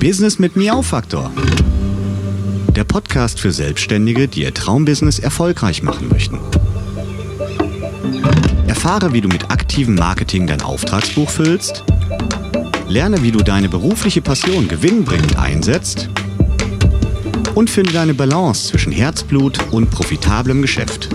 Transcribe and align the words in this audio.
Business 0.00 0.38
mit 0.38 0.56
Miau-Faktor. 0.56 1.30
Der 2.74 2.84
Podcast 2.84 3.40
für 3.40 3.50
Selbstständige, 3.50 4.28
die 4.28 4.42
ihr 4.42 4.52
Traumbusiness 4.52 5.18
erfolgreich 5.18 5.82
machen 5.82 6.08
möchten. 6.08 6.38
Erfahre, 8.66 9.12
wie 9.12 9.22
du 9.22 9.28
mit 9.28 9.50
aktivem 9.50 9.94
Marketing 9.94 10.46
dein 10.46 10.60
Auftragsbuch 10.60 11.30
füllst. 11.30 11.84
Lerne, 12.88 13.22
wie 13.22 13.32
du 13.32 13.42
deine 13.42 13.68
berufliche 13.68 14.20
Passion 14.20 14.68
gewinnbringend 14.68 15.38
einsetzt. 15.38 16.10
Und 17.54 17.70
finde 17.70 17.92
deine 17.92 18.14
Balance 18.14 18.68
zwischen 18.68 18.92
Herzblut 18.92 19.58
und 19.72 19.90
profitablem 19.90 20.60
Geschäft. 20.60 21.08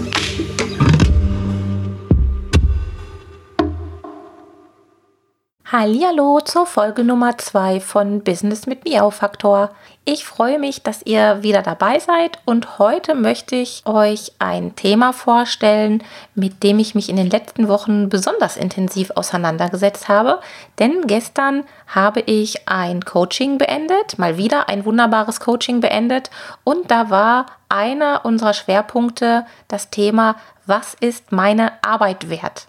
Hallihallo 5.71 6.42
zur 6.42 6.66
Folge 6.66 7.06
Nummer 7.06 7.38
2 7.38 7.80
von 7.80 8.25
Business 8.25 8.68
mit 8.68 8.84
Miau 8.84 9.10
Faktor. 9.10 9.70
Ich 10.04 10.25
freue 10.25 10.60
mich, 10.60 10.84
dass 10.84 11.02
ihr 11.06 11.44
wieder 11.44 11.61
dabei 11.61 11.97
seid 12.00 12.39
und 12.44 12.78
heute 12.78 13.16
möchte 13.16 13.56
ich 13.56 13.84
euch 13.86 14.34
ein 14.38 14.75
Thema 14.75 15.14
vorstellen, 15.14 16.04
mit 16.36 16.61
dem 16.64 16.78
ich 16.78 16.94
mich 16.94 17.07
in 17.07 17.16
den 17.16 17.30
letzten 17.30 17.70
Wochen 17.70 18.10
besonders 18.10 18.57
intensiv 18.57 19.11
auseinandergesetzt 19.11 20.10
habe, 20.10 20.42
denn 20.78 21.07
gestern 21.07 21.64
habe 21.88 22.19
ich 22.19 22.68
ein 22.68 23.06
Coaching 23.06 23.58
beendet, 23.58 24.19
mal 24.19 24.36
wieder 24.36 24.68
ein 24.68 24.83
wunderbares 24.83 25.39
Coaching 25.39 25.80
beendet 25.80 26.32
und 26.66 26.92
da 26.92 27.10
war 27.10 27.46
einer 27.69 28.25
unserer 28.25 28.54
Schwerpunkte 28.54 29.46
das 29.69 29.89
Thema, 29.89 30.36
was 30.66 30.96
ist 30.96 31.32
meine 31.32 31.72
Arbeit 31.82 32.30
wert? 32.30 32.67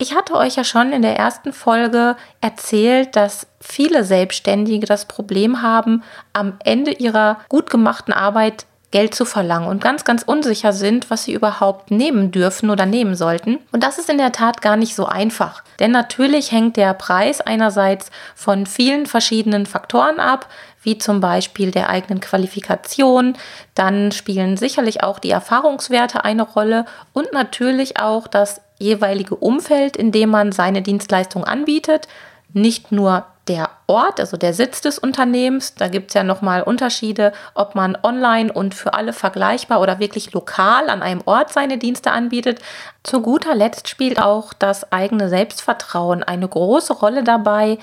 Ich 0.00 0.14
hatte 0.14 0.34
euch 0.34 0.54
ja 0.54 0.62
schon 0.62 0.92
in 0.92 1.02
der 1.02 1.16
ersten 1.16 1.52
Folge 1.52 2.16
erzählt, 2.40 3.16
dass 3.16 3.48
viele 3.60 4.04
Selbstständige 4.04 4.86
das 4.86 5.06
Problem 5.06 5.60
haben, 5.60 6.04
am 6.32 6.54
Ende 6.64 6.92
ihrer 6.92 7.38
gut 7.48 7.68
gemachten 7.68 8.12
Arbeit 8.12 8.66
Geld 8.90 9.14
zu 9.14 9.24
verlangen 9.26 9.68
und 9.68 9.82
ganz, 9.82 10.04
ganz 10.04 10.22
unsicher 10.22 10.72
sind, 10.72 11.10
was 11.10 11.24
sie 11.24 11.34
überhaupt 11.34 11.90
nehmen 11.90 12.30
dürfen 12.30 12.70
oder 12.70 12.86
nehmen 12.86 13.16
sollten. 13.16 13.58
Und 13.70 13.82
das 13.82 13.98
ist 13.98 14.08
in 14.08 14.16
der 14.16 14.32
Tat 14.32 14.62
gar 14.62 14.76
nicht 14.76 14.94
so 14.94 15.04
einfach. 15.04 15.62
Denn 15.78 15.90
natürlich 15.90 16.52
hängt 16.52 16.76
der 16.76 16.94
Preis 16.94 17.42
einerseits 17.42 18.10
von 18.34 18.64
vielen 18.64 19.04
verschiedenen 19.04 19.66
Faktoren 19.66 20.20
ab, 20.20 20.46
wie 20.82 20.96
zum 20.96 21.20
Beispiel 21.20 21.70
der 21.70 21.90
eigenen 21.90 22.20
Qualifikation. 22.20 23.36
Dann 23.74 24.10
spielen 24.12 24.56
sicherlich 24.56 25.02
auch 25.02 25.18
die 25.18 25.30
Erfahrungswerte 25.30 26.24
eine 26.24 26.42
Rolle 26.42 26.86
und 27.12 27.32
natürlich 27.34 28.00
auch 28.00 28.26
das 28.26 28.62
jeweilige 28.78 29.36
Umfeld, 29.36 29.96
in 29.96 30.12
dem 30.12 30.30
man 30.30 30.52
seine 30.52 30.82
Dienstleistung 30.82 31.44
anbietet. 31.44 32.08
Nicht 32.52 32.92
nur 32.92 33.26
der 33.48 33.70
Ort, 33.86 34.20
also 34.20 34.36
der 34.36 34.52
Sitz 34.52 34.80
des 34.80 34.98
Unternehmens. 34.98 35.74
Da 35.74 35.88
gibt 35.88 36.10
es 36.10 36.14
ja 36.14 36.22
nochmal 36.22 36.62
Unterschiede, 36.62 37.32
ob 37.54 37.74
man 37.74 37.96
online 38.02 38.52
und 38.52 38.74
für 38.74 38.94
alle 38.94 39.12
vergleichbar 39.12 39.80
oder 39.80 39.98
wirklich 39.98 40.32
lokal 40.32 40.90
an 40.90 41.02
einem 41.02 41.22
Ort 41.24 41.52
seine 41.52 41.78
Dienste 41.78 42.10
anbietet. 42.10 42.60
Zu 43.02 43.22
guter 43.22 43.54
Letzt 43.54 43.88
spielt 43.88 44.20
auch 44.20 44.52
das 44.52 44.92
eigene 44.92 45.28
Selbstvertrauen 45.28 46.22
eine 46.22 46.48
große 46.48 46.92
Rolle 46.92 47.24
dabei, 47.24 47.78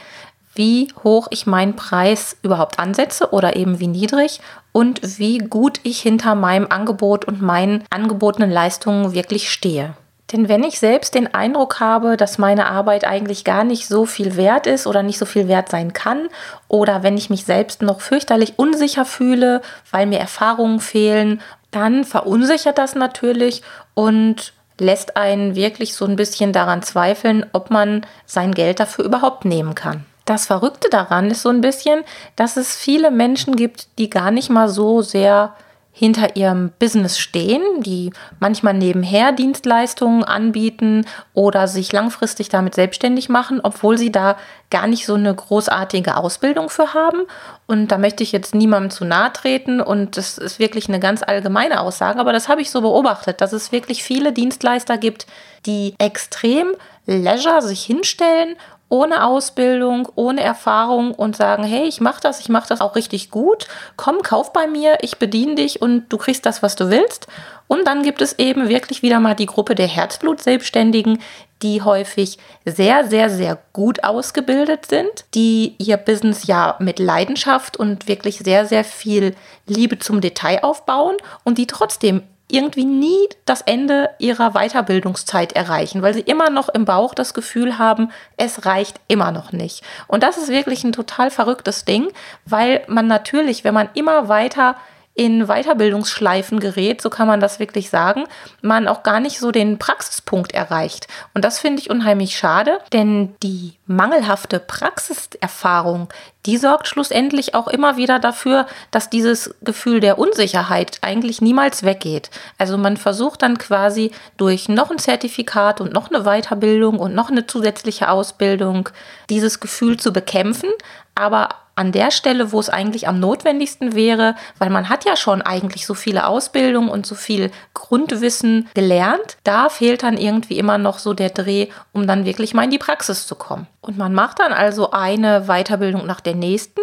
wie 0.53 0.88
hoch 1.03 1.27
ich 1.31 1.47
meinen 1.47 1.75
Preis 1.75 2.38
überhaupt 2.41 2.79
ansetze 2.79 3.31
oder 3.31 3.55
eben 3.57 3.79
wie 3.79 3.88
niedrig 3.88 4.39
und 4.71 5.19
wie 5.19 5.39
gut 5.39 5.79
ich 5.83 5.99
hinter 5.99 6.33
meinem 6.35 6.67
Angebot 6.69 7.25
und 7.25 7.41
meinen 7.41 7.83
angebotenen 7.89 8.51
Leistungen 8.51 9.13
wirklich 9.13 9.51
stehe. 9.51 9.95
Denn 10.31 10.50
wenn 10.50 10.64
ich 10.64 10.80
selbst 10.80 11.14
den 11.14 11.34
Eindruck 11.34 11.80
habe, 11.80 12.18
dass 12.18 12.40
meine 12.40 12.68
Arbeit 12.68 13.06
eigentlich 13.06 13.44
gar 13.44 13.64
nicht 13.64 13.88
so 13.88 14.06
viel 14.06 14.36
wert 14.38 14.66
ist 14.66 14.88
oder 14.88 15.04
nicht 15.04 15.20
so 15.20 15.26
viel 15.26 15.48
wert 15.48 15.70
sein 15.70 15.94
kann, 15.94 16.30
oder 16.68 17.04
wenn 17.04 17.18
ich 17.18 17.30
mich 17.30 17.45
selbst 17.45 17.81
noch 17.81 18.02
fürchterlich 18.02 18.58
unsicher 18.58 19.06
fühle, 19.06 19.62
weil 19.92 20.08
mir 20.08 20.20
Erfahrungen 20.20 20.80
fehlen, 20.80 21.41
dann 21.69 22.06
verunsichert 22.06 22.78
das 22.78 22.96
natürlich 22.96 23.62
und 23.94 24.53
lässt 24.80 25.16
einen 25.16 25.56
wirklich 25.56 25.94
so 25.94 26.06
ein 26.06 26.16
bisschen 26.16 26.53
daran 26.53 26.81
zweifeln, 26.81 27.46
ob 27.53 27.69
man 27.69 28.06
sein 28.25 28.53
Geld 28.53 28.80
dafür 28.80 29.06
überhaupt 29.06 29.46
nehmen 29.46 29.75
kann. 29.75 30.06
Das 30.25 30.47
Verrückte 30.47 30.90
daran 30.90 31.30
ist 31.30 31.44
so 31.44 31.50
ein 31.50 31.62
bisschen, 31.62 32.03
dass 32.35 32.58
es 32.58 32.75
viele 32.75 33.12
Menschen 33.12 33.56
gibt, 33.56 33.88
die 34.00 34.09
gar 34.09 34.31
nicht 34.31 34.50
mal 34.50 34.69
so 34.69 35.03
sehr 35.03 35.53
hinter 35.97 36.35
ihrem 36.35 36.72
Business 36.78 37.17
stehen, 37.17 37.61
die 37.79 38.11
manchmal 38.41 38.73
nebenher 38.73 39.31
Dienstleistungen 39.31 40.25
anbieten 40.25 41.06
oder 41.33 41.69
sich 41.69 41.94
langfristig 41.94 42.50
damit 42.50 42.75
selbstständig 42.75 43.29
machen, 43.29 43.61
obwohl 43.63 43.97
sie 43.97 44.11
da 44.11 44.35
gar 44.69 44.88
nicht 44.88 45.05
so 45.05 45.13
eine 45.13 45.34
großartige 45.34 46.17
Ausbildung 46.17 46.67
für 46.67 46.94
haben. 46.94 47.22
Und 47.66 47.94
da 47.94 47.97
möchte 47.97 48.23
ich 48.23 48.34
jetzt 48.34 48.53
niemandem 48.53 48.91
zu 48.91 49.05
nahe 49.05 49.31
treten 49.31 49.79
und 49.79 50.17
das 50.17 50.38
ist 50.38 50.59
wirklich 50.59 50.89
eine 50.89 51.00
ganz 51.00 51.23
allgemeine 51.23 51.79
Aussage, 51.79 52.19
aber 52.19 52.34
das 52.34 52.50
habe 52.50 52.59
ich 52.59 52.72
so 52.72 52.81
beobachtet, 52.81 53.39
dass 53.39 53.53
es 53.53 53.72
wirklich 53.72 54.03
viele 54.03 54.34
Dienstleister 54.34 54.97
gibt, 54.97 55.28
die 55.66 55.95
extrem 55.97 56.73
leisure 57.05 57.61
sich 57.61 57.84
hinstellen 57.85 58.57
ohne 58.90 59.25
Ausbildung, 59.25 60.07
ohne 60.16 60.41
Erfahrung 60.41 61.13
und 61.13 61.35
sagen, 61.35 61.63
hey, 61.63 61.88
ich 61.88 62.01
mache 62.01 62.22
das, 62.22 62.40
ich 62.40 62.50
mache 62.50 62.69
das 62.69 62.81
auch 62.81 62.96
richtig 62.96 63.31
gut, 63.31 63.68
komm, 63.96 64.22
kauf 64.22 64.53
bei 64.53 64.68
mir, 64.68 65.00
ich 65.01 65.18
bediene 65.18 65.56
dich 65.56 65.81
und 65.81 66.07
du 66.09 66.18
kriegst 66.18 66.46
das, 66.46 66.62
was 66.62 66.75
du 66.75 66.90
willst. 66.90 67.28
Und 67.68 67.88
dann 67.88 68.03
gibt 68.03 68.22
es 68.22 68.38
eben 68.38 68.69
wirklich 68.69 69.01
wieder 69.01 69.19
mal 69.19 69.34
die 69.34 69.47
Gruppe 69.47 69.73
der 69.73 69.88
Herzblut-Selbstständigen, 69.88 71.19
die 71.63 71.81
häufig 71.81 72.38
sehr, 72.63 73.06
sehr, 73.06 73.31
sehr 73.31 73.57
gut 73.73 74.03
ausgebildet 74.03 74.85
sind, 74.85 75.25
die 75.34 75.73
ihr 75.79 75.97
Business 75.97 76.46
ja 76.46 76.75
mit 76.79 77.00
Leidenschaft 77.00 77.78
und 77.78 78.07
wirklich 78.07 78.38
sehr, 78.38 78.67
sehr 78.67 78.84
viel 78.84 79.35
Liebe 79.66 79.97
zum 79.97 80.22
Detail 80.22 80.63
aufbauen 80.63 81.16
und 81.44 81.57
die 81.57 81.66
trotzdem 81.66 82.22
irgendwie 82.47 82.85
nie 82.85 83.28
das 83.45 83.61
Ende 83.61 84.09
ihrer 84.19 84.51
Weiterbildungszeit 84.51 85.53
erreichen, 85.53 86.01
weil 86.01 86.13
sie 86.13 86.22
immer 86.22 86.50
noch 86.50 86.69
im 86.69 86.85
Bauch 86.85 87.16
das 87.16 87.33
Gefühl 87.33 87.79
haben, 87.79 88.11
es 88.38 88.66
reicht 88.66 89.00
immer 89.07 89.31
noch 89.31 89.51
nicht. 89.51 89.83
Und 90.07 90.22
das 90.22 90.38
ist 90.38 90.50
wirklich 90.50 90.84
ein 90.84 90.94
total 90.94 91.31
verrücktes 91.31 91.85
Ding, 91.85 92.09
weil 92.45 92.84
man 92.88 93.07
natürlich, 93.07 93.63
wenn 93.63 93.73
man 93.73 93.89
immer 93.95 94.29
weiter 94.29 94.75
in 95.16 95.48
Weiterbildungsschleifen 95.48 96.59
gerät, 96.59 97.02
so 97.02 97.09
kann 97.09 97.28
man 97.28 97.40
das 97.40 97.58
wirklich 97.58 97.90
sagen, 97.90 98.26
man 98.62 98.90
auch 98.90 99.02
gar 99.02 99.22
nicht 99.22 99.40
so 99.40 99.52
den 99.52 99.80
Praxispunkt 99.80 100.53
erreicht. 100.53 101.08
Und 101.34 101.46
das 101.46 101.58
finde 101.58 101.81
ich 101.81 101.90
unheimlich 101.90 102.38
schade, 102.38 102.80
denn 102.92 103.34
die 103.42 103.76
mangelhafte 103.88 104.59
Praxiserfahrung, 104.59 106.09
die 106.46 106.58
sorgt 106.58 106.90
schlussendlich 106.90 107.56
auch 107.56 107.70
immer 107.70 107.96
wieder 107.96 108.20
dafür, 108.20 108.68
dass 108.92 109.09
dieses 109.09 109.56
Gefühl 109.62 110.02
der 110.02 110.20
Unsicherheit 110.20 111.00
eigentlich 111.02 111.42
niemals 111.42 111.84
weggeht. 111.84 112.30
Also 112.58 112.78
man 112.78 112.97
versucht 112.97 113.42
dann 113.42 113.58
quasi 113.58 114.12
durch 114.36 114.68
noch 114.68 114.92
ein 114.92 115.00
Zertifikat 115.00 115.80
und 115.80 115.94
noch 115.94 116.12
eine 116.12 116.24
Weiterbildung 116.24 117.00
und 117.00 117.16
noch 117.16 117.32
eine 117.32 117.47
zusätzliche 117.47 118.09
Ausbildung 118.09 118.90
dieses 119.30 119.62
Gefühl 119.62 119.97
zu 119.97 120.12
bekämpfen, 120.12 120.70
aber 121.16 121.50
an 121.75 121.91
der 121.91 122.12
Stelle, 122.12 122.52
wo 122.52 122.59
es 122.59 122.69
eigentlich 122.69 123.08
am 123.08 123.19
notwendigsten 123.19 123.96
wäre, 123.96 124.36
weil 124.58 124.69
man 124.69 124.90
hat 124.90 125.06
ja 125.06 125.16
schon 125.16 125.41
eigentlich 125.41 125.86
so 125.86 125.94
viele 125.94 126.25
Ausbildungen 126.25 126.90
und 126.90 127.06
so 127.06 127.16
viel 127.16 127.52
Grundwissen 127.74 128.69
gelernt, 128.74 129.38
da 129.44 129.69
fehlt 129.69 130.03
dann 130.03 130.18
irgendwie 130.18 130.58
immer 130.58 130.78
noch 130.78 131.00
so 131.00 131.14
der 131.14 131.30
Dreh, 131.30 131.68
um 131.91 132.08
dann 132.08 132.25
wirklich 132.25 132.53
mal 132.53 132.64
in 132.64 132.72
die 132.72 132.78
Praxis 132.78 133.28
zu 133.28 133.35
kommen. 133.35 133.68
Und 133.81 133.97
man 133.97 134.14
macht 134.14 134.40
dann 134.40 134.53
also 134.53 134.91
eine 134.91 135.47
Weiterbildung 135.47 136.06
nach 136.06 136.22
der 136.22 136.35
nächsten 136.35 136.81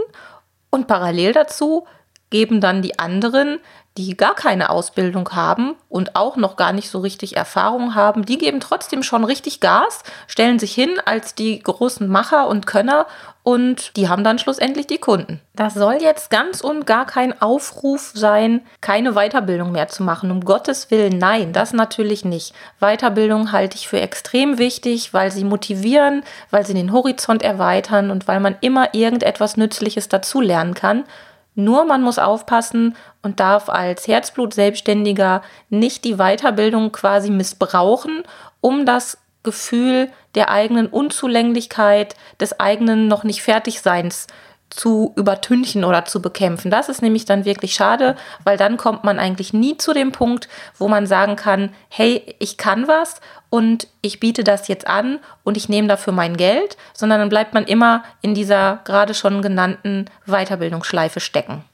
und 0.71 0.87
parallel 0.87 1.33
dazu 1.33 1.87
geben 2.33 2.61
dann 2.61 2.83
die 2.83 2.99
anderen 2.99 3.61
die 3.99 4.17
gar 4.17 4.35
keine 4.35 4.71
Ausbildung 4.71 5.29
haben 5.33 5.75
und 5.91 6.17
auch 6.17 6.37
noch 6.37 6.57
gar 6.57 6.73
nicht 6.73 6.89
so 6.89 7.01
richtig 7.01 7.37
Erfahrung 7.37 7.95
haben, 7.95 8.25
die 8.25 8.39
geben 8.39 8.59
trotzdem 8.59 9.03
schon 9.03 9.25
richtig 9.25 9.61
Gas, 9.61 10.03
stellen 10.27 10.59
sich 10.59 10.75
hin 10.75 10.93
als 11.05 11.35
die 11.35 11.59
großen 11.63 12.09
Macher 12.09 12.49
und 12.49 12.67
Könner 12.67 13.07
und 13.43 13.95
die 13.97 14.09
haben 14.09 14.25
dann 14.25 14.39
schlussendlich 14.39 14.87
die 14.87 14.99
Kunden. 14.99 15.41
Das 15.55 15.75
soll 15.75 15.99
jetzt 16.01 16.31
ganz 16.31 16.63
und 16.63 16.87
gar 16.87 17.05
kein 17.05 17.43
Aufruf 17.43 18.13
sein, 18.15 18.63
keine 18.81 19.13
Weiterbildung 19.13 19.73
mehr 19.73 19.89
zu 19.89 20.05
machen. 20.05 20.31
Um 20.31 20.43
Gottes 20.43 20.91
Willen, 20.91 21.19
nein, 21.19 21.53
das 21.53 21.75
natürlich 21.75 22.25
nicht. 22.25 22.55
Weiterbildung 22.81 23.53
halte 23.53 23.77
ich 23.77 23.89
für 23.89 24.01
extrem 24.01 24.57
wichtig, 24.57 25.13
weil 25.13 25.31
sie 25.31 25.45
motivieren, 25.45 26.23
weil 26.51 26.65
sie 26.65 26.75
den 26.75 26.93
Horizont 26.93 27.43
erweitern 27.43 28.11
und 28.11 28.27
weil 28.27 28.41
man 28.41 28.57
immer 28.63 28.95
irgendetwas 28.95 29.59
Nützliches 29.59 30.09
dazulernen 30.09 30.73
kann. 30.73 31.05
Nur 31.55 31.85
man 31.85 32.03
muss 32.03 32.19
aufpassen 32.19 32.97
und 33.23 33.41
darf 33.41 33.69
als 33.69 34.09
Herzblut-Selbstständiger 34.09 35.43
nicht 35.69 36.05
die 36.05 36.17
Weiterbildung 36.17 36.93
quasi 36.93 37.31
missbrauchen, 37.31 38.23
um 38.61 38.87
das 38.87 39.19
Gefühl 39.43 40.09
der 40.35 40.51
eigenen 40.51 40.87
Unzulänglichkeit, 40.87 42.17
des 42.41 42.59
eigenen 42.59 43.09
noch 43.09 43.25
nicht 43.25 43.43
Fertigseins 43.43 44.29
zu 44.75 45.13
übertünchen 45.17 45.85
oder 45.85 46.05
zu 46.05 46.23
bekämpfen. 46.23 46.71
Das 46.71 46.89
ist 46.89 47.03
nämlich 47.03 47.25
dann 47.25 47.45
wirklich 47.45 47.75
schade, 47.75 48.17
weil 48.45 48.57
dann 48.57 48.77
kommt 48.77 49.05
man 49.05 49.19
eigentlich 49.19 49.53
nie 49.53 49.77
zu 49.77 49.93
dem 49.93 50.13
Punkt, 50.13 50.49
wo 50.79 50.89
man 50.89 51.07
sagen 51.07 51.37
kann, 51.37 51.71
hey, 51.89 52.35
ich 52.39 52.57
kann 52.57 52.89
was 52.89 53.21
und 53.51 53.87
ich 54.01 54.19
biete 54.19 54.45
das 54.45 54.69
jetzt 54.69 54.87
an 54.87 55.19
und 55.45 55.57
ich 55.57 55.69
nehme 55.69 55.89
dafür 55.89 56.13
mein 56.13 56.37
Geld, 56.37 56.77
sondern 56.95 57.21
dann 57.21 57.29
bleibt 57.29 57.53
man 57.53 57.65
immer 57.65 58.03
in 58.23 58.35
dieser 58.35 58.81
gerade 58.85 59.15
schon 59.15 59.43
genannten 59.43 60.07
Weiterbildungsschleife 60.27 61.21
stecken. 61.21 61.65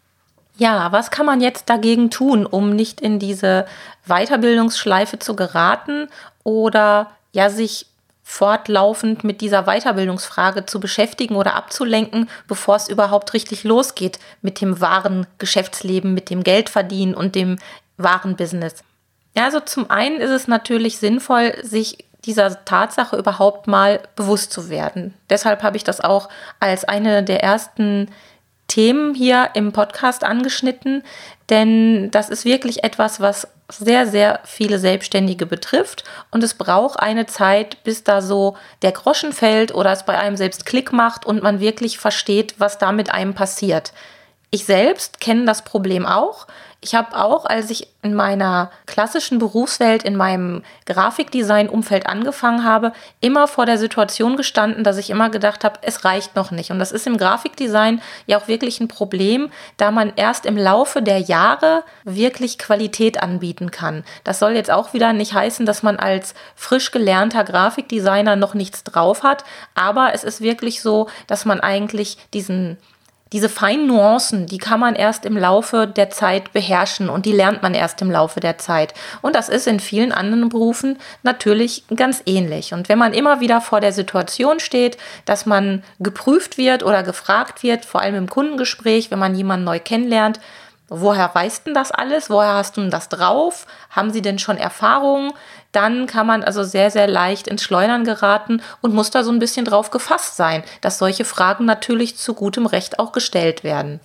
Ja, 0.57 0.91
was 0.91 1.13
kann 1.13 1.25
man 1.25 1.41
jetzt 1.41 1.71
dagegen 1.71 2.11
tun, 2.11 2.45
um 2.45 2.75
nicht 2.75 3.01
in 3.01 3.21
diese 3.21 3.65
Weiterbildungsschleife 4.07 5.21
zu 5.21 5.37
geraten 5.37 6.09
oder 6.43 7.13
ja 7.33 7.49
sich 7.49 7.87
fortlaufend 8.31 9.25
mit 9.25 9.41
dieser 9.41 9.63
Weiterbildungsfrage 9.63 10.67
zu 10.67 10.81
beschäftigen 10.81 11.35
oder 11.35 11.55
abzulenken, 11.55 12.29
bevor 12.47 12.77
es 12.77 12.87
überhaupt 12.87 13.33
richtig 13.33 13.65
losgeht 13.65 14.19
mit 14.43 14.61
dem 14.61 14.83
wahren 14.83 15.27
Geschäftsleben, 15.39 16.13
mit 16.13 16.29
dem 16.29 16.45
Geldverdienen 16.45 17.15
und 17.15 17.35
dem 17.35 17.59
wahren 17.97 18.37
Business. 18.37 18.85
Ja, 19.35 19.47
also 19.47 19.61
zum 19.61 19.91
einen 19.91 20.21
ist 20.21 20.31
es 20.31 20.47
natürlich 20.47 20.99
sinnvoll, 20.99 21.55
sich 21.63 22.05
dieser 22.27 22.67
Tatsache 22.67 23.17
überhaupt 23.17 23.67
mal 23.67 24.03
bewusst 24.15 24.53
zu 24.53 24.69
werden. 24.69 25.15
Deshalb 25.31 25.63
habe 25.63 25.79
ich 25.79 25.85
das 25.85 26.03
auch 26.03 26.29
als 26.61 26.85
eine 26.85 27.25
der 27.25 27.43
ersten 27.43 28.11
Themen 28.67 29.15
hier 29.15 29.49
im 29.55 29.73
Podcast 29.73 30.23
angeschnitten, 30.23 31.03
denn 31.49 32.11
das 32.11 32.29
ist 32.29 32.45
wirklich 32.45 32.85
etwas, 32.85 33.21
was 33.21 33.49
sehr, 33.71 34.07
sehr 34.07 34.41
viele 34.45 34.79
Selbstständige 34.79 35.45
betrifft 35.45 36.05
und 36.31 36.43
es 36.43 36.55
braucht 36.55 36.99
eine 36.99 37.27
Zeit, 37.27 37.83
bis 37.85 38.03
da 38.03 38.23
so 38.23 38.57
der 38.83 38.93
Groschen 38.93 39.33
fällt 39.33 39.75
oder 39.75 39.93
es 39.93 40.05
bei 40.05 40.19
einem 40.19 40.37
selbst 40.37 40.65
Klick 40.65 40.93
macht 40.93 41.27
und 41.27 41.43
man 41.43 41.61
wirklich 41.61 41.99
versteht, 41.99 42.55
was 42.59 42.79
da 42.79 42.93
mit 42.93 43.11
einem 43.13 43.35
passiert. 43.35 43.93
Ich 44.51 44.65
selbst 44.65 45.21
kenne 45.21 45.45
das 45.45 45.63
Problem 45.63 46.07
auch. 46.07 46.47
Ich 46.81 46.95
habe 46.95 47.17
auch, 47.17 47.45
als 47.45 47.71
ich 47.71 47.89
in 48.03 48.15
meiner 48.15 48.71
klassischen 48.87 49.41
Berufswelt, 49.41 50.05
in 50.05 50.15
meinem 50.15 50.63
Grafikdesign-Umfeld 50.87 52.07
angefangen 52.07 52.63
habe, 52.63 52.93
immer 53.21 53.49
vor 53.49 53.67
der 53.67 53.79
Situation 53.79 54.37
gestanden, 54.37 54.85
dass 54.85 54.97
ich 54.97 55.11
immer 55.11 55.29
gedacht 55.29 55.65
habe, 55.65 55.81
es 55.83 56.05
reicht 56.05 56.37
noch 56.37 56.53
nicht. 56.53 56.71
Und 56.71 56.79
das 56.79 56.93
ist 56.93 57.07
im 57.09 57.19
Grafikdesign 57.19 58.01
ja 58.27 58.39
auch 58.39 58.47
wirklich 58.47 58.79
ein 58.79 58.87
Problem, 58.87 59.51
da 59.77 59.91
man 59.91 60.13
erst 60.15 60.47
im 60.47 60.57
Laufe 60.57 61.03
der 61.03 61.19
Jahre 61.19 61.83
wirklich 62.05 62.59
Qualität 62.59 63.21
anbieten 63.21 63.73
kann. 63.73 64.05
Das 64.23 64.39
soll 64.39 64.53
jetzt 64.53 64.71
auch 64.71 64.95
wieder 64.95 65.13
nicht 65.13 65.35
heißen, 65.35 65.67
dass 65.67 65.83
man 65.83 65.97
als 65.97 66.35
frisch 66.55 66.93
gelernter 66.93 67.43
Grafikdesigner 67.43 68.37
noch 68.37 68.55
nichts 68.55 68.85
drauf 68.85 69.25
hat, 69.25 69.43
aber 69.75 70.15
es 70.15 70.23
ist 70.23 70.41
wirklich 70.41 70.81
so, 70.81 71.09
dass 71.27 71.45
man 71.45 71.61
eigentlich 71.61 72.19
diesen 72.33 72.79
diese 73.33 73.49
feinen 73.49 73.87
Nuancen, 73.87 74.47
die 74.47 74.59
kann 74.59 74.81
man 74.81 74.95
erst 74.95 75.25
im 75.27 75.37
Laufe 75.37 75.87
der 75.87 76.11
Zeit 76.11 76.53
beherrschen 76.53 77.09
und 77.09 77.27
die 77.27 77.33
lernt 77.33 77.63
man 77.63 77.75
erst 77.75 78.01
im 78.03 78.11
Laufe 78.11 78.41
der 78.41 78.59
Zeit. 78.59 78.95
Und 79.21 79.37
das 79.37 79.49
ist 79.49 79.67
in 79.67 79.81
vielen 79.81 80.13
anderen 80.13 80.49
Berufen 80.49 80.99
natürlich 81.23 81.85
ganz 81.95 82.23
ähnlich. 82.27 82.73
Und 82.73 82.89
wenn 82.89 82.99
man 82.99 83.13
immer 83.13 83.41
wieder 83.41 83.61
vor 83.61 83.81
der 83.81 83.93
Situation 83.93 84.61
steht, 84.61 84.97
dass 85.25 85.47
man 85.47 85.83
geprüft 86.01 86.59
wird 86.59 86.83
oder 86.83 87.03
gefragt 87.03 87.63
wird, 87.63 87.85
vor 87.85 88.01
allem 88.01 88.15
im 88.15 88.29
Kundengespräch, 88.29 89.11
wenn 89.11 89.19
man 89.19 89.35
jemanden 89.35 89.65
neu 89.65 89.79
kennenlernt, 89.79 90.41
Woher 90.89 91.35
weißt 91.35 91.67
denn 91.67 91.75
das 91.75 91.91
alles? 91.91 92.31
Woher 92.31 92.55
hast 92.55 92.77
du 92.77 92.89
das 92.89 93.09
drauf? 93.09 93.67
Haben 93.91 94.11
sie 94.11 94.23
denn 94.23 94.39
schon 94.39 94.57
Erfahrungen? 94.57 95.33
Dann 95.71 96.07
kann 96.07 96.27
man 96.27 96.43
also 96.43 96.65
sehr, 96.65 96.91
sehr 96.91 97.07
leicht 97.07 97.47
ins 97.47 97.63
Schleudern 97.63 98.05
geraten 98.05 98.63
und 98.81 98.95
muss 98.95 99.11
da 99.11 99.23
so 99.23 99.31
ein 99.31 99.39
bisschen 99.39 99.67
drauf 99.67 99.91
gefasst 99.91 100.37
sein, 100.37 100.65
dass 100.81 100.99
solche 100.99 101.27
Fragen 101.27 101.67
natürlich 101.67 102.17
zu 102.17 102.33
gutem 102.33 102.65
Recht 102.65 102.99
auch 102.99 103.13
gestellt 103.13 103.65
werden. 103.65 104.01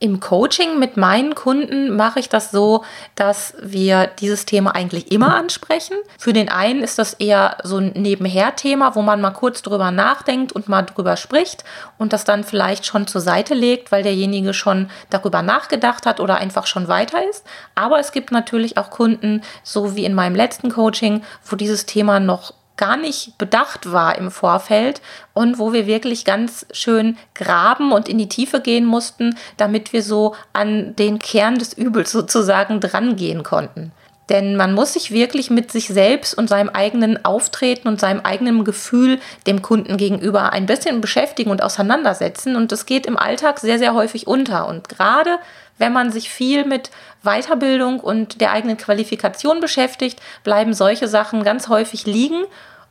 Im 0.00 0.20
Coaching 0.20 0.78
mit 0.78 0.96
meinen 0.96 1.34
Kunden 1.34 1.96
mache 1.96 2.18
ich 2.18 2.28
das 2.28 2.50
so, 2.50 2.84
dass 3.14 3.54
wir 3.62 4.08
dieses 4.18 4.44
Thema 4.44 4.74
eigentlich 4.74 5.12
immer 5.12 5.34
ansprechen. 5.34 5.96
Für 6.18 6.32
den 6.32 6.48
einen 6.48 6.82
ist 6.82 6.98
das 6.98 7.14
eher 7.14 7.58
so 7.62 7.78
ein 7.78 7.92
Nebenher-Thema, 7.94 8.96
wo 8.96 9.02
man 9.02 9.20
mal 9.20 9.30
kurz 9.30 9.62
drüber 9.62 9.92
nachdenkt 9.92 10.52
und 10.52 10.68
mal 10.68 10.82
drüber 10.82 11.16
spricht 11.16 11.64
und 11.96 12.12
das 12.12 12.24
dann 12.24 12.44
vielleicht 12.44 12.84
schon 12.84 13.06
zur 13.06 13.20
Seite 13.20 13.54
legt, 13.54 13.92
weil 13.92 14.02
derjenige 14.02 14.52
schon 14.52 14.90
darüber 15.10 15.42
nachgedacht 15.42 16.06
hat 16.06 16.20
oder 16.20 16.36
einfach 16.36 16.66
schon 16.66 16.88
weiter 16.88 17.26
ist. 17.30 17.44
Aber 17.74 17.98
es 18.00 18.10
gibt 18.12 18.32
natürlich 18.32 18.76
auch 18.76 18.90
Kunden, 18.90 19.42
so 19.62 19.94
wie 19.96 20.04
in 20.04 20.14
meinem 20.14 20.34
letzten 20.34 20.70
Coaching, 20.70 21.22
wo 21.44 21.56
dieses 21.56 21.86
Thema 21.86 22.18
noch 22.20 22.52
gar 22.76 22.96
nicht 22.96 23.38
bedacht 23.38 23.92
war 23.92 24.18
im 24.18 24.30
Vorfeld 24.30 25.00
und 25.32 25.58
wo 25.58 25.72
wir 25.72 25.86
wirklich 25.86 26.24
ganz 26.24 26.66
schön 26.72 27.16
graben 27.34 27.92
und 27.92 28.08
in 28.08 28.18
die 28.18 28.28
Tiefe 28.28 28.60
gehen 28.60 28.84
mussten, 28.84 29.36
damit 29.56 29.92
wir 29.92 30.02
so 30.02 30.34
an 30.52 30.96
den 30.96 31.18
Kern 31.18 31.58
des 31.58 31.72
Übels 31.72 32.10
sozusagen 32.10 32.80
drangehen 32.80 33.42
konnten. 33.42 33.92
Denn 34.30 34.56
man 34.56 34.72
muss 34.72 34.94
sich 34.94 35.10
wirklich 35.10 35.50
mit 35.50 35.70
sich 35.70 35.88
selbst 35.88 36.36
und 36.36 36.48
seinem 36.48 36.70
eigenen 36.70 37.24
Auftreten 37.24 37.88
und 37.88 38.00
seinem 38.00 38.20
eigenen 38.20 38.64
Gefühl 38.64 39.20
dem 39.46 39.60
Kunden 39.60 39.96
gegenüber 39.96 40.52
ein 40.52 40.66
bisschen 40.66 41.00
beschäftigen 41.00 41.50
und 41.50 41.62
auseinandersetzen. 41.62 42.56
Und 42.56 42.72
das 42.72 42.86
geht 42.86 43.06
im 43.06 43.18
Alltag 43.18 43.60
sehr, 43.60 43.78
sehr 43.78 43.94
häufig 43.94 44.26
unter. 44.26 44.66
Und 44.66 44.88
gerade 44.88 45.38
wenn 45.76 45.92
man 45.92 46.10
sich 46.10 46.30
viel 46.30 46.64
mit 46.64 46.90
Weiterbildung 47.22 48.00
und 48.00 48.40
der 48.40 48.52
eigenen 48.52 48.76
Qualifikation 48.76 49.60
beschäftigt, 49.60 50.20
bleiben 50.42 50.72
solche 50.72 51.08
Sachen 51.08 51.42
ganz 51.42 51.68
häufig 51.68 52.06
liegen 52.06 52.44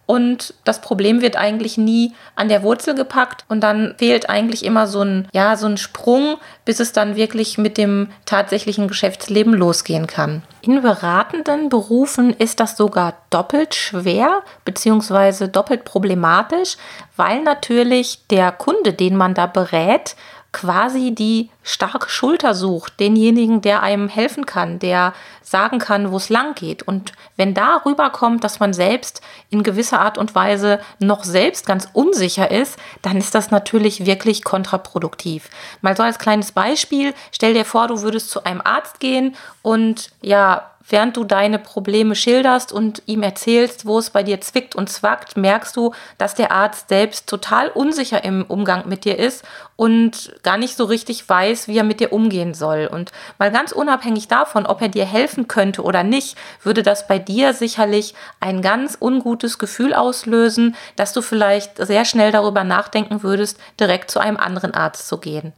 und 0.06 0.54
das 0.66 0.82
Problem 0.82 1.22
wird 1.22 1.38
eigentlich 1.38 1.78
nie 1.78 2.14
an 2.36 2.50
der 2.50 2.64
Wurzel 2.64 2.94
gepackt 2.94 3.46
und 3.48 3.62
dann 3.62 3.96
fehlt 3.98 4.30
eigentlich 4.30 4.66
immer 4.66 4.86
so 4.88 5.02
ein, 5.02 5.28
ja, 5.32 5.56
so 5.56 5.66
ein 5.66 5.78
Sprung, 5.78 6.38
bis 6.66 6.80
es 6.80 6.92
dann 6.92 7.16
wirklich 7.16 7.58
mit 7.58 7.78
dem 7.78 8.10
tatsächlichen 8.26 8.88
Geschäftsleben 8.88 9.54
losgehen 9.54 10.08
kann. 10.08 10.44
In 10.62 10.82
beratenden 10.82 11.70
Berufen 11.70 12.34
ist 12.34 12.60
das 12.60 12.76
sogar 12.76 13.14
doppelt 13.30 13.76
schwer 13.76 14.42
bzw. 14.66 15.48
doppelt 15.48 15.86
problematisch, 15.86 16.78
weil 17.16 17.42
natürlich 17.42 18.28
der 18.28 18.52
Kunde, 18.52 18.94
den 18.94 19.16
man 19.16 19.34
da 19.34 19.46
berät, 19.46 20.16
quasi 20.54 21.14
die 21.14 21.50
starke 21.64 22.10
Schulter 22.10 22.54
sucht, 22.54 23.00
denjenigen, 23.00 23.62
der 23.62 23.82
einem 23.82 24.08
helfen 24.08 24.46
kann, 24.46 24.80
der 24.80 25.14
sagen 25.42 25.80
kann, 25.80 26.12
wo 26.12 26.18
es 26.18 26.30
lang 26.30 26.56
geht. 26.56 26.84
Und 26.84 27.12
wenn 27.36 27.54
da 27.54 27.82
rüberkommt, 27.86 28.44
dass 28.44 28.60
man 28.60 28.72
selbst 28.72 29.22
in 29.50 29.64
gewisser 29.64 30.00
Art 30.00 30.18
und 30.18 30.36
Weise 30.36 30.80
noch 31.00 31.24
selbst 31.24 31.66
ganz 31.66 31.88
unsicher 31.94 32.52
ist, 32.52 32.78
dann 33.02 33.18
ist 33.18 33.36
das 33.36 33.52
natürlich 33.52 34.06
wirklich 34.06 34.44
kontraproduktiv. 34.44 35.50
Mal 35.82 35.98
so 35.98 36.04
als 36.04 36.20
kleines 36.20 36.52
Beispiel, 36.52 37.14
stell 37.32 37.54
dir 37.54 37.66
vor, 37.66 37.88
du 37.88 38.02
würdest 38.02 38.30
zu 38.30 38.44
einem 38.46 38.62
Arzt 38.62 39.00
gehen 39.00 39.36
und 39.62 40.12
ja, 40.22 40.70
während 40.88 41.16
du 41.18 41.24
deine 41.24 41.60
Probleme 41.60 42.16
schilderst 42.16 42.72
und 42.72 43.02
ihm 43.06 43.24
erzählst, 43.24 43.86
wo 43.86 43.98
es 43.98 44.10
bei 44.10 44.24
dir 44.24 44.42
zwickt 44.42 44.76
und 44.76 44.90
zwackt, 44.90 45.38
merkst 45.38 45.76
du, 45.76 45.94
dass 46.18 46.36
der 46.36 46.52
Arzt 46.52 46.90
selbst 46.90 47.28
total 47.28 47.70
unsicher 47.70 48.24
im 48.24 48.44
Umgang 48.44 48.88
mit 48.88 49.06
dir 49.06 49.18
ist 49.18 49.46
und 49.76 50.34
gar 50.44 50.58
nicht 50.58 50.76
so 50.76 50.86
richtig 50.86 51.28
weiß, 51.28 51.68
wie 51.68 51.78
er 51.78 51.84
mit 51.84 52.00
dir 52.00 52.14
umgehen 52.14 52.54
soll. 52.54 52.88
Und 52.92 53.12
mal 53.40 53.52
ganz 53.52 53.72
unabhängig 53.72 54.28
davon, 54.28 54.66
ob 54.66 54.82
er 54.82 54.90
dir 54.90 55.06
helfen 55.06 55.48
könnte 55.48 55.84
oder 55.84 56.04
nicht, 56.04 56.38
würde 56.62 56.84
das 56.84 57.08
bei 57.08 57.20
dir 57.20 57.54
sicherlich 57.54 58.14
ein 58.40 58.62
ganz 58.62 58.98
ungutes 59.00 59.58
Gefühl 59.58 59.94
auslösen, 59.94 60.76
dass 60.96 61.14
du 61.14 61.22
vielleicht 61.22 61.78
sehr 61.78 62.06
schnell 62.06 62.32
darüber 62.32 62.64
nachdenken 62.64 63.24
würdest, 63.24 63.60
direkt 63.80 64.12
zu 64.12 64.20
einem 64.20 64.38
anderen 64.38 64.74
Arzt 64.74 65.08
zu 65.08 65.18
gehen. 65.18 65.54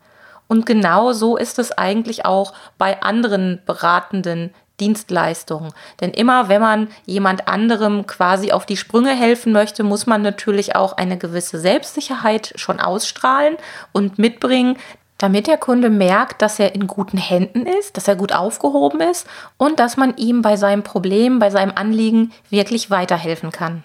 Und 0.47 0.65
genau 0.65 1.11
so 1.11 1.37
ist 1.37 1.57
es 1.57 1.71
eigentlich 1.71 2.25
auch 2.25 2.53
bei 2.77 3.01
anderen 3.01 3.61
beratenden 3.65 4.53
Dienstleistungen. 4.79 5.71
Denn 6.01 6.11
immer 6.11 6.49
wenn 6.49 6.61
man 6.61 6.87
jemand 7.05 7.47
anderem 7.47 8.07
quasi 8.07 8.51
auf 8.51 8.65
die 8.65 8.77
Sprünge 8.77 9.11
helfen 9.11 9.53
möchte, 9.53 9.83
muss 9.83 10.05
man 10.05 10.21
natürlich 10.21 10.75
auch 10.75 10.93
eine 10.93 11.17
gewisse 11.17 11.59
Selbstsicherheit 11.59 12.53
schon 12.55 12.79
ausstrahlen 12.79 13.57
und 13.91 14.19
mitbringen, 14.19 14.77
damit 15.17 15.47
der 15.47 15.57
Kunde 15.57 15.89
merkt, 15.89 16.41
dass 16.41 16.59
er 16.59 16.75
in 16.75 16.87
guten 16.87 17.17
Händen 17.17 17.65
ist, 17.65 17.95
dass 17.95 18.07
er 18.07 18.15
gut 18.15 18.33
aufgehoben 18.33 18.99
ist 19.01 19.27
und 19.57 19.79
dass 19.79 19.95
man 19.97 20.17
ihm 20.17 20.41
bei 20.41 20.57
seinem 20.57 20.83
Problem, 20.83 21.39
bei 21.39 21.49
seinem 21.49 21.71
Anliegen 21.75 22.33
wirklich 22.49 22.89
weiterhelfen 22.89 23.51
kann. 23.51 23.83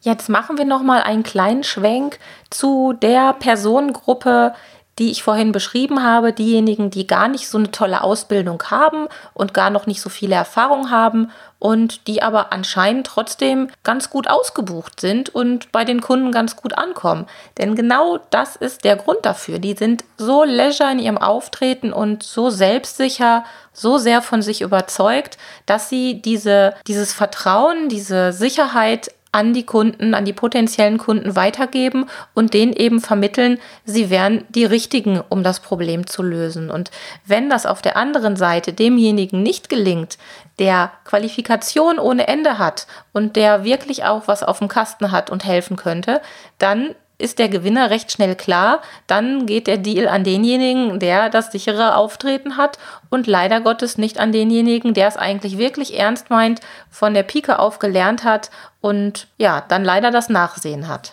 Jetzt 0.00 0.28
machen 0.28 0.58
wir 0.58 0.64
noch 0.64 0.82
mal 0.82 1.00
einen 1.02 1.22
kleinen 1.22 1.62
Schwenk 1.62 2.18
zu 2.50 2.92
der 2.92 3.34
Personengruppe, 3.34 4.52
die 4.98 5.10
ich 5.10 5.22
vorhin 5.22 5.52
beschrieben 5.52 6.02
habe, 6.02 6.32
diejenigen, 6.32 6.90
die 6.90 7.06
gar 7.06 7.28
nicht 7.28 7.48
so 7.48 7.58
eine 7.58 7.70
tolle 7.70 8.02
Ausbildung 8.02 8.62
haben 8.70 9.08
und 9.32 9.54
gar 9.54 9.70
noch 9.70 9.86
nicht 9.86 10.02
so 10.02 10.10
viele 10.10 10.34
Erfahrung 10.34 10.90
haben 10.90 11.30
und 11.58 12.08
die 12.08 12.22
aber 12.22 12.52
anscheinend 12.52 13.06
trotzdem 13.06 13.68
ganz 13.84 14.10
gut 14.10 14.28
ausgebucht 14.28 15.00
sind 15.00 15.34
und 15.34 15.72
bei 15.72 15.84
den 15.84 16.00
Kunden 16.00 16.32
ganz 16.32 16.56
gut 16.56 16.76
ankommen. 16.76 17.26
Denn 17.56 17.74
genau 17.74 18.18
das 18.30 18.56
ist 18.56 18.84
der 18.84 18.96
Grund 18.96 19.20
dafür. 19.22 19.58
Die 19.60 19.74
sind 19.74 20.04
so 20.18 20.44
leisure 20.44 20.90
in 20.90 20.98
ihrem 20.98 21.18
Auftreten 21.18 21.92
und 21.92 22.22
so 22.22 22.50
selbstsicher, 22.50 23.44
so 23.72 23.96
sehr 23.96 24.22
von 24.22 24.42
sich 24.42 24.60
überzeugt, 24.60 25.38
dass 25.64 25.88
sie 25.88 26.20
diese, 26.20 26.74
dieses 26.86 27.12
Vertrauen, 27.12 27.88
diese 27.88 28.32
Sicherheit 28.32 29.10
an 29.32 29.54
die 29.54 29.64
Kunden, 29.64 30.12
an 30.14 30.26
die 30.26 30.34
potenziellen 30.34 30.98
Kunden 30.98 31.34
weitergeben 31.34 32.06
und 32.34 32.52
denen 32.52 32.74
eben 32.74 33.00
vermitteln, 33.00 33.58
sie 33.86 34.10
wären 34.10 34.44
die 34.50 34.66
Richtigen, 34.66 35.22
um 35.28 35.42
das 35.42 35.60
Problem 35.60 36.06
zu 36.06 36.22
lösen. 36.22 36.70
Und 36.70 36.90
wenn 37.24 37.48
das 37.48 37.64
auf 37.64 37.80
der 37.80 37.96
anderen 37.96 38.36
Seite 38.36 38.74
demjenigen 38.74 39.42
nicht 39.42 39.70
gelingt, 39.70 40.18
der 40.58 40.92
Qualifikation 41.04 41.98
ohne 41.98 42.28
Ende 42.28 42.58
hat 42.58 42.86
und 43.12 43.36
der 43.36 43.64
wirklich 43.64 44.04
auch 44.04 44.28
was 44.28 44.42
auf 44.42 44.58
dem 44.58 44.68
Kasten 44.68 45.10
hat 45.10 45.30
und 45.30 45.46
helfen 45.46 45.76
könnte, 45.76 46.20
dann 46.58 46.94
ist 47.22 47.38
der 47.38 47.48
Gewinner 47.48 47.90
recht 47.90 48.12
schnell 48.12 48.34
klar. 48.34 48.82
Dann 49.06 49.46
geht 49.46 49.66
der 49.66 49.78
Deal 49.78 50.08
an 50.08 50.24
denjenigen, 50.24 50.98
der 50.98 51.30
das 51.30 51.52
sichere 51.52 51.96
Auftreten 51.96 52.56
hat 52.56 52.78
und 53.10 53.26
leider 53.26 53.60
Gottes 53.60 53.96
nicht 53.96 54.18
an 54.18 54.32
denjenigen, 54.32 54.92
der 54.92 55.08
es 55.08 55.16
eigentlich 55.16 55.56
wirklich 55.58 55.98
ernst 55.98 56.30
meint, 56.30 56.60
von 56.90 57.14
der 57.14 57.22
Pike 57.22 57.58
auf 57.58 57.78
gelernt 57.78 58.24
hat 58.24 58.50
und 58.80 59.28
ja, 59.38 59.62
dann 59.66 59.84
leider 59.84 60.10
das 60.10 60.28
Nachsehen 60.28 60.88
hat. 60.88 61.12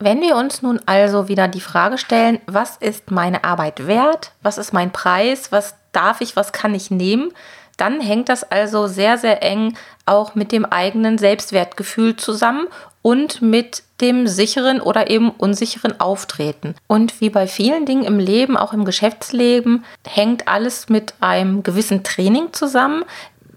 Wenn 0.00 0.20
wir 0.20 0.36
uns 0.36 0.60
nun 0.60 0.80
also 0.86 1.28
wieder 1.28 1.48
die 1.48 1.60
Frage 1.60 1.98
stellen, 1.98 2.40
was 2.46 2.76
ist 2.76 3.10
meine 3.10 3.44
Arbeit 3.44 3.86
wert? 3.86 4.32
Was 4.42 4.58
ist 4.58 4.72
mein 4.72 4.90
Preis? 4.90 5.52
Was 5.52 5.76
darf 5.92 6.20
ich? 6.20 6.36
Was 6.36 6.52
kann 6.52 6.74
ich 6.74 6.90
nehmen? 6.90 7.32
Dann 7.76 8.00
hängt 8.00 8.28
das 8.28 8.44
also 8.44 8.86
sehr, 8.86 9.18
sehr 9.18 9.42
eng 9.42 9.76
auch 10.06 10.34
mit 10.34 10.52
dem 10.52 10.64
eigenen 10.64 11.18
Selbstwertgefühl 11.18 12.16
zusammen 12.16 12.68
und 13.04 13.42
mit 13.42 13.82
dem 14.00 14.26
sicheren 14.26 14.80
oder 14.80 15.10
eben 15.10 15.30
unsicheren 15.30 16.00
Auftreten. 16.00 16.74
Und 16.86 17.20
wie 17.20 17.28
bei 17.28 17.46
vielen 17.46 17.84
Dingen 17.84 18.04
im 18.04 18.18
Leben, 18.18 18.56
auch 18.56 18.72
im 18.72 18.86
Geschäftsleben, 18.86 19.84
hängt 20.06 20.48
alles 20.48 20.88
mit 20.88 21.12
einem 21.20 21.62
gewissen 21.62 22.02
Training 22.02 22.54
zusammen. 22.54 23.04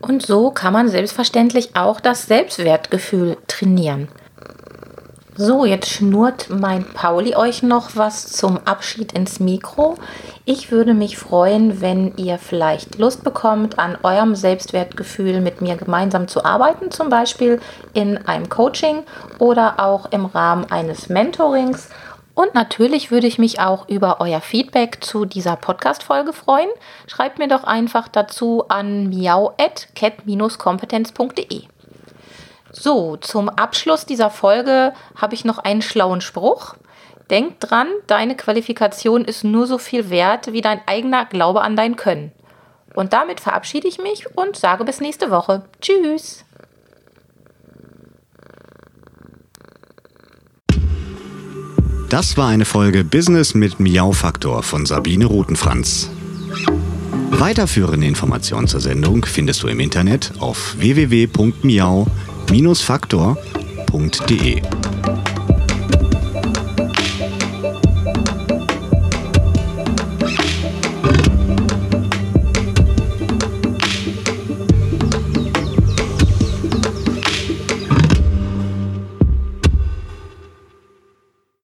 Und 0.01 0.21
so 0.25 0.51
kann 0.51 0.73
man 0.73 0.89
selbstverständlich 0.89 1.77
auch 1.77 2.01
das 2.01 2.25
Selbstwertgefühl 2.25 3.37
trainieren. 3.47 4.09
So, 5.39 5.65
jetzt 5.65 5.91
schnurrt 5.91 6.47
mein 6.49 6.83
Pauli 6.83 7.35
euch 7.35 7.61
noch 7.61 7.95
was 7.95 8.25
zum 8.25 8.57
Abschied 8.65 9.11
ins 9.11 9.39
Mikro. 9.39 9.93
Ich 10.45 10.71
würde 10.71 10.95
mich 10.95 11.19
freuen, 11.19 11.79
wenn 11.79 12.17
ihr 12.17 12.39
vielleicht 12.39 12.97
Lust 12.97 13.23
bekommt, 13.23 13.77
an 13.77 13.99
eurem 14.01 14.33
Selbstwertgefühl 14.33 15.39
mit 15.39 15.61
mir 15.61 15.75
gemeinsam 15.75 16.27
zu 16.27 16.43
arbeiten, 16.43 16.89
zum 16.89 17.09
Beispiel 17.09 17.61
in 17.93 18.17
einem 18.25 18.49
Coaching 18.49 19.03
oder 19.37 19.79
auch 19.79 20.11
im 20.11 20.25
Rahmen 20.25 20.65
eines 20.71 21.07
Mentorings. 21.07 21.89
Und 22.33 22.55
natürlich 22.55 23.11
würde 23.11 23.27
ich 23.27 23.37
mich 23.37 23.59
auch 23.59 23.87
über 23.87 24.19
euer 24.19 24.41
Feedback 24.41 25.03
zu 25.03 25.25
dieser 25.25 25.55
Podcast-Folge 25.55 26.33
freuen. 26.33 26.69
Schreibt 27.05 27.37
mir 27.37 27.47
doch 27.47 27.63
einfach 27.63 28.07
dazu 28.07 28.63
an 28.69 29.09
miau.cat-kompetenz.de. 29.09 31.76
So, 32.71 33.17
zum 33.17 33.49
Abschluss 33.49 34.05
dieser 34.05 34.29
Folge 34.29 34.93
habe 35.15 35.33
ich 35.33 35.45
noch 35.45 35.57
einen 35.57 35.81
schlauen 35.81 36.21
Spruch. 36.21 36.75
Denk 37.29 37.59
dran, 37.59 37.87
deine 38.07 38.35
Qualifikation 38.35 39.25
ist 39.25 39.43
nur 39.43 39.67
so 39.67 39.77
viel 39.77 40.09
wert 40.09 40.53
wie 40.53 40.61
dein 40.61 40.81
eigener 40.85 41.25
Glaube 41.25 41.61
an 41.61 41.75
dein 41.75 41.95
Können. 41.95 42.31
Und 42.95 43.13
damit 43.13 43.39
verabschiede 43.39 43.87
ich 43.87 43.99
mich 43.99 44.25
und 44.35 44.55
sage 44.55 44.83
bis 44.85 45.01
nächste 45.01 45.29
Woche. 45.29 45.63
Tschüss. 45.81 46.43
Das 52.09 52.37
war 52.37 52.47
eine 52.47 52.63
Folge 52.63 53.03
Business 53.03 53.53
mit 53.53 53.81
Miau-Faktor 53.81 54.63
von 54.63 54.85
Sabine 54.85 55.25
Rutenfranz. 55.25 56.09
Weiterführende 57.31 58.07
Informationen 58.07 58.67
zur 58.67 58.79
Sendung 58.79 59.25
findest 59.25 59.61
du 59.61 59.67
im 59.67 59.81
Internet 59.81 60.31
auf 60.39 60.75
www.miau.com 60.79 62.26
faktor.de 62.83 64.61